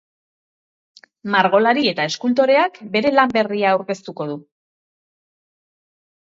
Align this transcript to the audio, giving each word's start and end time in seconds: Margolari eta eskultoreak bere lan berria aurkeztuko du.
Margolari 1.35 1.83
eta 1.91 2.07
eskultoreak 2.11 2.79
bere 2.97 3.11
lan 3.19 3.35
berria 3.37 3.75
aurkeztuko 3.75 4.29
du. 4.33 4.41